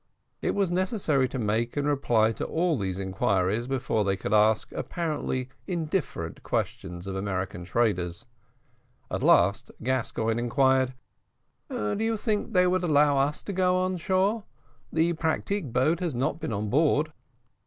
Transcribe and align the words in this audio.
It 0.41 0.55
was 0.55 0.71
necessary 0.71 1.29
to 1.29 1.37
make 1.37 1.77
and 1.77 1.85
reply 1.87 2.31
to 2.31 2.43
all 2.45 2.75
these 2.75 2.97
inquiries 2.97 3.67
before 3.67 4.03
they 4.03 4.17
could 4.17 4.33
ask 4.33 4.71
apparently 4.71 5.49
indifferent 5.67 6.41
questions 6.41 7.05
of 7.05 7.15
American 7.15 7.63
traders; 7.65 8.25
at 9.11 9.21
last 9.21 9.69
Gascoigne 9.83 10.39
inquired: 10.39 10.95
"Do 11.69 11.97
you 12.03 12.17
think 12.17 12.53
they 12.53 12.65
would 12.65 12.83
allow 12.83 13.15
us 13.19 13.43
to 13.43 13.53
go 13.53 13.75
on 13.77 13.97
shore? 13.97 14.45
the 14.91 15.13
pratique 15.13 15.71
boat 15.71 15.99
has 15.99 16.15
not 16.15 16.39
been 16.39 16.51
on 16.51 16.71
board." 16.71 17.13